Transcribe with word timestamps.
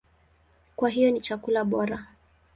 Kwa 0.75 0.89
hiyo 0.89 1.11
ni 1.11 1.21
chakula 1.21 1.63
bora. 1.65 2.07